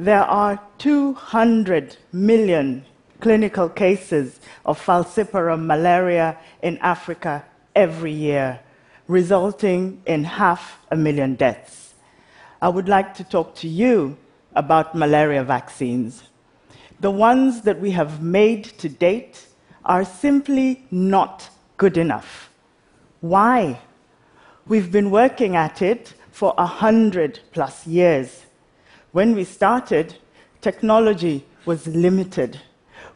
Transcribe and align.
there 0.00 0.24
are 0.24 0.58
200 0.78 1.98
million 2.10 2.82
clinical 3.20 3.68
cases 3.68 4.40
of 4.64 4.80
falciparum 4.80 5.66
malaria 5.66 6.38
in 6.62 6.78
Africa 6.78 7.44
every 7.76 8.12
year, 8.12 8.60
resulting 9.08 10.00
in 10.06 10.24
half 10.24 10.78
a 10.90 10.96
million 10.96 11.34
deaths. 11.34 11.92
I 12.62 12.70
would 12.70 12.88
like 12.88 13.12
to 13.16 13.24
talk 13.24 13.54
to 13.56 13.68
you 13.68 14.16
about 14.54 14.94
malaria 14.94 15.44
vaccines. 15.44 16.22
The 17.00 17.10
ones 17.10 17.60
that 17.62 17.78
we 17.78 17.90
have 17.90 18.22
made 18.22 18.64
to 18.78 18.88
date 18.88 19.46
are 19.84 20.04
simply 20.04 20.82
not 20.90 21.50
good 21.76 21.98
enough. 21.98 22.48
Why? 23.20 23.80
We've 24.66 24.90
been 24.90 25.10
working 25.10 25.56
at 25.56 25.82
it 25.82 26.14
for 26.30 26.54
a 26.56 26.66
hundred 26.66 27.40
plus 27.52 27.86
years. 27.86 28.46
When 29.12 29.34
we 29.34 29.42
started, 29.42 30.14
technology 30.60 31.44
was 31.66 31.88
limited. 31.88 32.60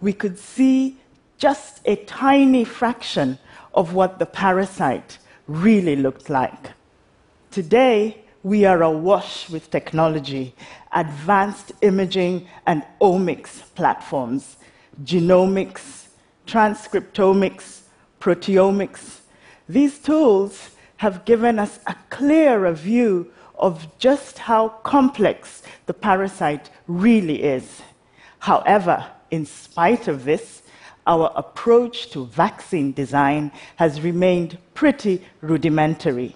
We 0.01 0.13
could 0.13 0.39
see 0.39 0.99
just 1.39 1.81
a 1.85 1.95
tiny 1.95 2.65
fraction 2.65 3.39
of 3.75 3.95
what 3.95 4.19
the 4.19 4.27
parasite 4.27 5.19
really 5.47 5.95
looked 5.95 6.29
like. 6.29 6.73
Today, 7.53 8.25
we 8.43 8.65
are 8.65 8.83
awash 8.83 9.49
with 9.49 9.71
technology, 9.71 10.55
advanced 10.93 11.71
imaging 11.81 12.49
and 12.67 12.83
omics 13.01 13.63
platforms, 13.77 14.57
genomics, 15.05 16.09
transcriptomics, 16.47 17.83
proteomics. 18.21 19.21
These 19.69 20.01
tools 20.01 20.71
have 20.97 21.25
given 21.25 21.61
us 21.61 21.79
a 21.87 21.95
clearer 22.11 22.73
view 22.73 23.31
of 23.57 23.87
just 23.99 24.39
how 24.39 24.69
complex 24.69 25.63
the 25.87 25.95
parasite 25.95 26.71
really 26.87 27.43
is. 27.43 27.83
However, 28.41 29.07
in 29.31 29.47
spite 29.47 30.09
of 30.09 30.25
this, 30.25 30.63
our 31.07 31.31
approach 31.37 32.11
to 32.11 32.27
vaccine 32.27 32.93
design 32.93 33.53
has 33.77 34.01
remained 34.01 34.59
pretty 34.75 35.23
rudimentary. 35.41 36.35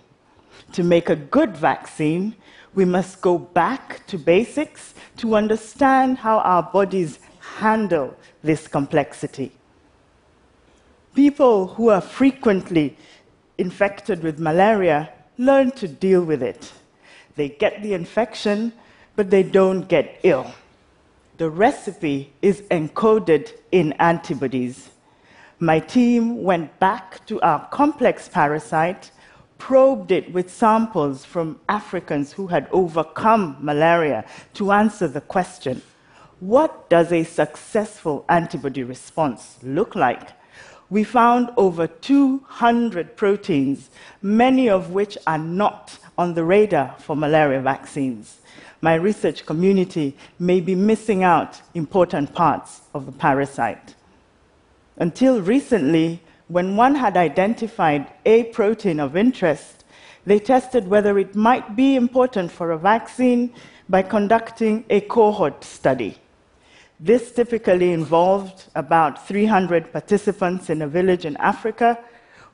To 0.72 0.82
make 0.82 1.08
a 1.08 1.16
good 1.16 1.56
vaccine, 1.56 2.34
we 2.74 2.84
must 2.84 3.20
go 3.20 3.38
back 3.38 4.06
to 4.06 4.18
basics 4.18 4.94
to 5.16 5.34
understand 5.34 6.18
how 6.18 6.38
our 6.40 6.62
bodies 6.62 7.18
handle 7.40 8.14
this 8.42 8.68
complexity. 8.68 9.52
People 11.14 11.68
who 11.68 11.88
are 11.88 12.00
frequently 12.00 12.96
infected 13.56 14.22
with 14.22 14.38
malaria 14.38 15.12
learn 15.38 15.70
to 15.72 15.88
deal 15.88 16.22
with 16.22 16.42
it. 16.42 16.72
They 17.38 17.50
get 17.50 17.82
the 17.84 17.94
infection, 17.94 18.72
but 19.14 19.30
they 19.30 19.44
don't 19.44 19.86
get 19.88 20.18
ill. 20.24 20.52
The 21.36 21.48
recipe 21.48 22.32
is 22.42 22.62
encoded 22.62 23.52
in 23.70 23.92
antibodies. 23.92 24.90
My 25.60 25.78
team 25.78 26.42
went 26.42 26.76
back 26.80 27.24
to 27.26 27.40
our 27.42 27.64
complex 27.68 28.28
parasite, 28.28 29.12
probed 29.56 30.10
it 30.10 30.32
with 30.32 30.52
samples 30.52 31.24
from 31.24 31.60
Africans 31.68 32.32
who 32.32 32.48
had 32.48 32.68
overcome 32.72 33.56
malaria 33.60 34.24
to 34.54 34.72
answer 34.72 35.06
the 35.06 35.20
question 35.20 35.80
what 36.40 36.90
does 36.90 37.12
a 37.12 37.22
successful 37.22 38.24
antibody 38.28 38.82
response 38.82 39.58
look 39.62 39.94
like? 39.94 40.30
We 40.90 41.04
found 41.04 41.50
over 41.56 41.86
200 41.86 43.16
proteins, 43.16 43.90
many 44.22 44.68
of 44.68 44.90
which 44.90 45.18
are 45.26 45.38
not 45.38 45.98
on 46.16 46.34
the 46.34 46.44
radar 46.44 46.94
for 46.98 47.14
malaria 47.14 47.60
vaccines. 47.60 48.40
My 48.80 48.94
research 48.94 49.44
community 49.44 50.16
may 50.38 50.60
be 50.60 50.74
missing 50.74 51.24
out 51.24 51.60
important 51.74 52.32
parts 52.32 52.82
of 52.94 53.06
the 53.06 53.12
parasite. 53.12 53.94
Until 54.96 55.40
recently, 55.40 56.20
when 56.48 56.76
one 56.76 56.94
had 56.94 57.16
identified 57.16 58.10
a 58.24 58.44
protein 58.44 58.98
of 58.98 59.16
interest, 59.16 59.84
they 60.24 60.38
tested 60.38 60.88
whether 60.88 61.18
it 61.18 61.34
might 61.34 61.76
be 61.76 61.96
important 61.96 62.50
for 62.50 62.70
a 62.70 62.78
vaccine 62.78 63.52
by 63.88 64.02
conducting 64.02 64.84
a 64.90 65.00
cohort 65.02 65.64
study. 65.64 66.18
This 67.00 67.30
typically 67.30 67.92
involved 67.92 68.64
about 68.74 69.26
300 69.26 69.92
participants 69.92 70.68
in 70.68 70.82
a 70.82 70.88
village 70.88 71.24
in 71.24 71.36
Africa 71.36 71.98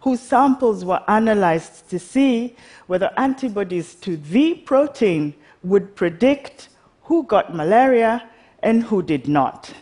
whose 0.01 0.21
samples 0.21 0.85
were 0.85 1.01
analyzed 1.09 1.89
to 1.89 1.99
see 1.99 2.55
whether 2.87 3.11
antibodies 3.17 3.95
to 3.95 4.19
the 4.19 4.55
protein 4.55 5.35
would 5.63 5.97
predict 5.97 6.69
who 7.05 7.23
got 7.23 7.55
malaria 7.55 8.29
and 8.63 8.83
who 8.83 9.03
did 9.03 9.27
not. 9.27 9.73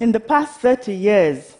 In 0.00 0.10
the 0.10 0.18
past 0.18 0.58
30 0.58 0.92
years, 0.92 1.56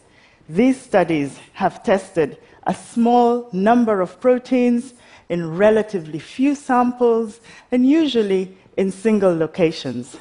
these 0.49 0.81
studies 0.81 1.39
have 1.53 1.85
tested 1.85 2.37
a 2.67 2.75
small 2.75 3.49
number 3.53 4.01
of 4.01 4.21
proteins 4.21 4.95
in 5.29 5.57
relatively 5.57 6.19
few 6.19 6.57
samples 6.57 7.41
and 7.71 7.87
usually 7.89 8.57
in 8.77 8.91
single 8.91 9.37
locations. 9.37 10.17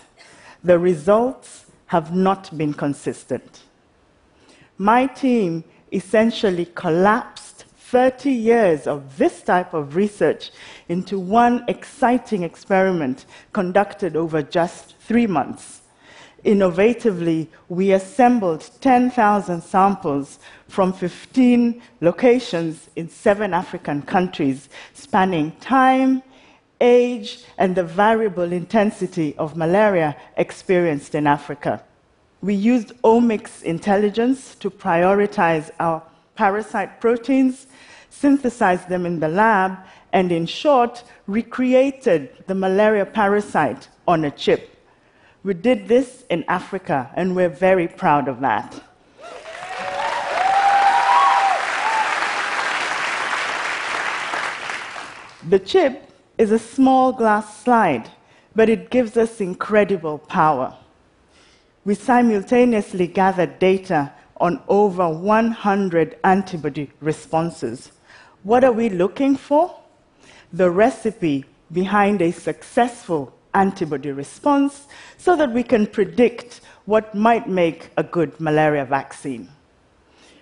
The 0.64 0.78
results 0.78 1.63
have 1.94 2.12
not 2.12 2.50
been 2.58 2.74
consistent. 2.74 3.62
My 4.80 5.06
team 5.06 5.64
essentially 5.92 6.66
collapsed 6.74 7.66
30 7.78 8.32
years 8.32 8.88
of 8.88 9.20
this 9.20 9.44
type 9.44 9.76
of 9.76 9.96
research 9.96 10.50
into 10.90 11.20
one 11.20 11.64
exciting 11.68 12.42
experiment 12.42 13.28
conducted 13.54 14.16
over 14.16 14.42
just 14.42 14.98
three 15.02 15.28
months. 15.28 15.84
Innovatively, 16.44 17.48
we 17.70 17.92
assembled 17.92 18.68
10,000 18.82 19.62
samples 19.62 20.40
from 20.68 20.94
15 20.94 21.80
locations 22.02 22.90
in 22.96 23.08
seven 23.08 23.54
African 23.54 24.02
countries, 24.02 24.68
spanning 24.96 25.52
time, 25.60 26.24
age, 26.84 27.44
and 27.58 27.76
the 27.76 27.84
variable 27.84 28.52
intensity 28.52 29.36
of 29.38 29.58
malaria 29.58 30.16
experienced 30.38 31.16
in 31.16 31.26
Africa. 31.26 31.82
We 32.42 32.54
used 32.54 32.92
omics 33.04 33.64
intelligence 33.64 34.54
to 34.56 34.70
prioritize 34.70 35.72
our 35.80 36.04
parasite 36.36 37.00
proteins, 37.00 37.68
synthesized 38.10 38.90
them 38.90 39.06
in 39.06 39.20
the 39.20 39.30
lab, 39.30 39.78
and 40.12 40.32
in 40.32 40.46
short, 40.46 41.04
recreated 41.26 42.44
the 42.48 42.54
malaria 42.54 43.06
parasite 43.06 43.88
on 44.08 44.26
a 44.26 44.32
chip. 44.32 44.70
We 45.44 45.54
did 45.54 45.88
this 45.88 46.26
in 46.30 46.44
Africa, 46.48 47.10
and 47.16 47.36
we're 47.36 47.50
very 47.50 47.88
proud 47.88 48.28
of 48.28 48.42
that. 48.42 48.84
The 55.50 55.60
chip 55.60 56.13
is 56.38 56.52
a 56.52 56.60
small 56.60 57.14
glass 57.14 57.64
slide, 57.64 58.10
but 58.56 58.70
it 58.70 58.90
gives 58.90 59.18
us 59.18 59.40
incredible 59.40 60.18
power. 60.18 60.76
We 61.86 61.96
simultaneously 61.96 63.08
gathered 63.08 63.60
data 63.60 64.12
on 64.38 64.62
over 64.68 65.10
100 65.10 66.18
antibody 66.24 66.90
responses. 67.02 67.92
What 68.44 68.64
are 68.64 68.72
we 68.72 68.90
looking 68.90 69.36
for? 69.36 69.80
The 70.52 70.70
recipe 70.70 71.46
behind 71.72 72.22
a 72.22 72.32
successful 72.32 73.34
antibody 73.54 74.12
response 74.12 74.88
so 75.18 75.36
that 75.36 75.52
we 75.52 75.64
can 75.64 75.86
predict 75.88 76.62
what 76.86 77.14
might 77.14 77.48
make 77.48 77.90
a 77.98 78.04
good 78.04 78.40
malaria 78.40 78.86
vaccine. 78.86 79.50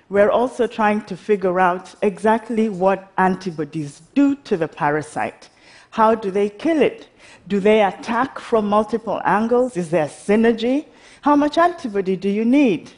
We're 0.09 0.31
also 0.31 0.67
trying 0.67 1.03
to 1.05 1.15
figure 1.15 1.59
out 1.59 1.95
exactly 2.01 2.69
what 2.69 3.11
antibodies 3.17 4.01
do 4.13 4.35
to 4.35 4.57
the 4.57 4.67
parasite 4.67 5.49
how 5.91 6.15
do 6.15 6.31
they 6.31 6.49
kill 6.49 6.81
it? 6.81 7.07
Do 7.47 7.59
they 7.59 7.83
attack 7.83 8.39
from 8.39 8.67
multiple 8.67 9.21
angles? 9.25 9.77
Is 9.77 9.89
there 9.89 10.07
synergy? 10.07 10.85
How 11.21 11.35
much 11.35 11.57
antibody 11.57 12.15
do 12.15 12.29
you 12.29 12.45
need? 12.45 12.91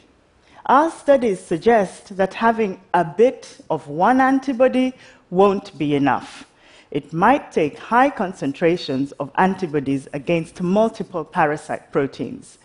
Our 0.66 0.90
studies 0.90 1.40
suggest 1.40 2.16
that 2.16 2.34
having 2.34 2.80
a 2.94 3.04
bit 3.04 3.58
of 3.68 3.88
one 3.88 4.20
antibody 4.20 4.94
won't 5.30 5.76
be 5.76 5.94
enough. 5.94 6.46
It 6.90 7.12
might 7.12 7.50
take 7.50 7.76
high 7.76 8.10
concentrations 8.10 9.12
of 9.12 9.30
antibodies 9.34 10.08
against 10.12 10.62
multiple 10.62 11.24
parasite 11.24 11.92
proteins. 11.92 12.58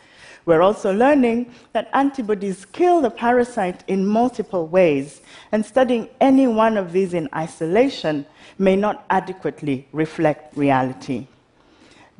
We're 0.46 0.62
also 0.62 0.94
learning 0.94 1.54
that 1.74 1.90
antibodies 1.94 2.66
kill 2.66 3.02
the 3.02 3.10
parasite 3.10 3.84
in 3.88 4.06
multiple 4.06 4.68
ways, 4.68 5.22
and 5.52 5.66
studying 5.66 6.10
any 6.20 6.48
one 6.48 6.78
of 6.78 6.92
these 6.92 7.14
in 7.14 7.30
isolation 7.36 8.26
may 8.58 8.76
not 8.76 9.06
adequately 9.10 9.88
reflect 9.92 10.56
reality. 10.58 11.28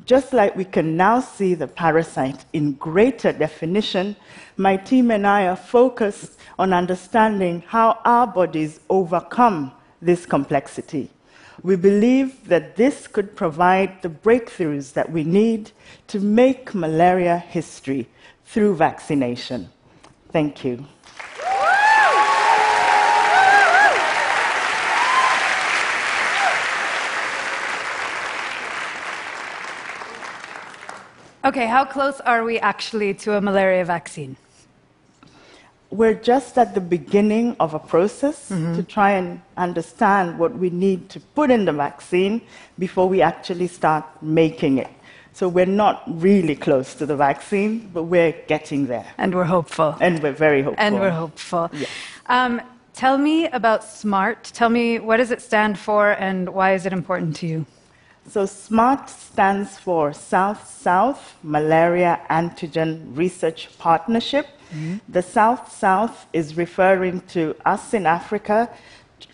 Just 0.06 0.32
like 0.32 0.56
we 0.56 0.64
can 0.64 0.96
now 0.96 1.20
see 1.20 1.54
the 1.54 1.66
parasite 1.66 2.44
in 2.52 2.72
greater 2.72 3.32
definition, 3.32 4.16
my 4.56 4.76
team 4.76 5.10
and 5.10 5.26
I 5.26 5.46
are 5.46 5.56
focused 5.56 6.38
on 6.58 6.72
understanding 6.72 7.62
how 7.66 7.98
our 8.04 8.26
bodies 8.26 8.80
overcome 8.88 9.72
this 10.00 10.24
complexity. 10.26 11.10
We 11.62 11.76
believe 11.76 12.48
that 12.48 12.76
this 12.76 13.06
could 13.06 13.36
provide 13.36 14.00
the 14.00 14.08
breakthroughs 14.08 14.94
that 14.94 15.12
we 15.12 15.24
need 15.24 15.72
to 16.06 16.18
make 16.18 16.74
malaria 16.74 17.36
history 17.36 18.08
through 18.46 18.76
vaccination. 18.76 19.68
Thank 20.32 20.64
you. 20.64 20.86
Okay, 31.42 31.66
how 31.66 31.84
close 31.84 32.20
are 32.20 32.44
we 32.44 32.58
actually 32.58 33.12
to 33.14 33.36
a 33.36 33.40
malaria 33.40 33.84
vaccine? 33.84 34.36
We're 35.90 36.14
just 36.14 36.56
at 36.56 36.74
the 36.74 36.80
beginning 36.80 37.56
of 37.58 37.74
a 37.74 37.78
process 37.78 38.48
to 38.48 38.82
try 38.82 39.10
and 39.12 39.40
understand 39.56 40.38
what 40.38 40.54
we 40.54 40.70
need 40.70 41.08
to 41.10 41.20
put 41.20 41.50
in 41.50 41.64
the 41.64 41.72
vaccine 41.72 42.42
before 42.78 43.08
we 43.08 43.22
actually 43.22 43.66
start 43.66 44.04
making 44.22 44.78
it. 44.78 44.90
So 45.32 45.48
we're 45.48 45.66
not 45.66 46.02
really 46.06 46.54
close 46.54 46.94
to 46.94 47.06
the 47.06 47.16
vaccine, 47.16 47.90
but 47.92 48.04
we're 48.04 48.32
getting 48.46 48.86
there. 48.86 49.06
And 49.18 49.34
we're 49.34 49.44
hopeful. 49.44 49.96
And 50.00 50.22
we're 50.22 50.32
very 50.32 50.62
hopeful. 50.62 50.84
And 50.84 50.94
we're 51.00 51.10
hopeful. 51.10 51.70
Um, 52.26 52.60
tell 52.94 53.18
me 53.18 53.46
about 53.48 53.82
SMART. 53.82 54.44
Tell 54.54 54.68
me 54.68 54.98
what 54.98 55.16
does 55.16 55.30
it 55.30 55.40
stand 55.40 55.78
for 55.78 56.12
and 56.12 56.50
why 56.50 56.74
is 56.74 56.86
it 56.86 56.92
important 56.92 57.36
to 57.36 57.46
you? 57.46 57.66
So 58.28 58.46
SMART 58.46 59.08
stands 59.08 59.78
for 59.78 60.12
South 60.12 60.68
South 60.68 61.36
Malaria 61.42 62.20
Antigen 62.30 63.16
Research 63.16 63.76
Partnership. 63.78 64.46
The 65.08 65.22
South 65.22 65.72
South 65.72 66.26
is 66.32 66.56
referring 66.56 67.20
to 67.28 67.56
us 67.64 67.94
in 67.94 68.06
Africa 68.06 68.70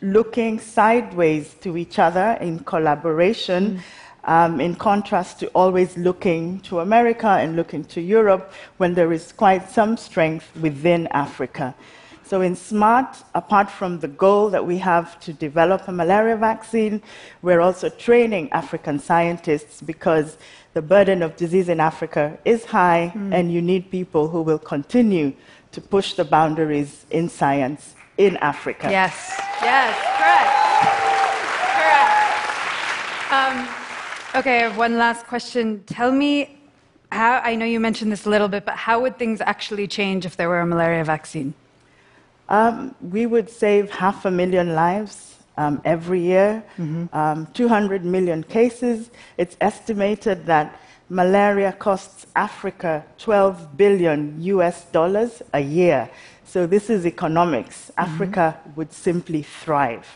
looking 0.03 0.59
sideways 0.59 1.55
to 1.61 1.77
each 1.77 1.99
other 1.99 2.37
in 2.41 2.61
collaboration. 2.61 3.83
Um, 4.25 4.61
in 4.61 4.75
contrast 4.75 5.39
to 5.39 5.47
always 5.55 5.97
looking 5.97 6.59
to 6.63 6.81
America 6.81 7.29
and 7.29 7.55
looking 7.55 7.85
to 7.85 8.01
Europe 8.01 8.53
when 8.77 8.95
there 8.95 9.13
is 9.13 9.31
quite 9.31 9.71
some 9.71 9.97
strength 9.97 10.51
within 10.57 11.07
Africa. 11.13 11.77
So, 12.27 12.41
in 12.41 12.57
SMART, 12.57 13.23
apart 13.37 13.71
from 13.71 14.01
the 14.01 14.09
goal 14.09 14.51
that 14.51 14.67
we 14.67 14.79
have 14.79 15.21
to 15.21 15.33
develop 15.33 15.87
a 15.87 15.93
malaria 15.93 16.37
vaccine, 16.37 17.01
we're 17.41 17.61
also 17.61 17.89
training 17.89 18.51
African 18.51 18.99
scientists 18.99 19.81
because 19.81 20.37
the 20.75 20.83
burden 20.83 21.23
of 21.23 21.37
disease 21.37 21.69
in 21.69 21.79
Africa 21.79 22.37
is 22.45 22.65
high, 22.65 23.13
and 23.31 23.53
you 23.53 23.63
need 23.63 23.93
people 23.93 24.27
who 24.27 24.43
will 24.43 24.59
continue 24.59 25.35
to 25.71 25.81
push 25.81 26.15
the 26.15 26.25
boundaries 26.25 27.07
in 27.11 27.29
science 27.29 27.95
in 28.19 28.37
Africa. 28.39 28.89
Yes. 28.91 29.15
Yes, 29.63 29.95
correct. 30.19 30.51
Correct. 31.79 33.33
Um, 33.39 33.57
okay, 34.41 34.65
I 34.65 34.69
have 34.69 34.77
one 34.77 34.99
last 34.99 35.27
question. 35.29 35.85
Tell 35.87 36.11
me 36.11 36.59
how, 37.13 37.41
I 37.45 37.55
know 37.55 37.67
you 37.67 37.79
mentioned 37.79 38.11
this 38.11 38.27
a 38.27 38.31
little 38.31 38.49
bit, 38.49 38.65
but 38.65 38.75
how 38.75 39.01
would 39.01 39.17
things 39.17 39.41
actually 39.41 39.87
change 39.87 40.27
if 40.27 40.37
there 40.37 40.49
were 40.49 40.59
a 40.59 40.67
malaria 40.67 41.05
vaccine? 41.05 41.55
Um, 42.49 42.95
we 43.01 43.27
would 43.27 43.51
save 43.51 43.91
half 43.91 44.25
a 44.25 44.31
million 44.31 44.75
lives 44.75 45.37
um, 45.57 45.81
every 45.85 46.21
year, 46.21 46.63
um, 47.13 47.49
200 47.55 48.05
million 48.05 48.43
cases. 48.43 49.11
It's 49.39 49.57
estimated 49.61 50.47
that 50.47 50.79
malaria 51.09 51.73
costs 51.73 52.27
Africa 52.35 53.05
12 53.19 53.77
billion 53.77 54.37
US 54.43 54.85
dollars 54.87 55.43
a 55.55 55.61
year. 55.61 56.11
So 56.45 56.67
this 56.67 56.91
is 56.91 57.07
economics. 57.07 57.91
Africa 57.97 58.59
would 58.77 58.93
simply 58.93 59.43
thrive. 59.43 60.07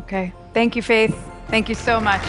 Okay. 0.00 0.32
Thank 0.52 0.76
you, 0.76 0.82
Faith. 0.82 1.16
Thank 1.48 1.68
you 1.68 1.74
so 1.74 2.00
much. 2.00 2.22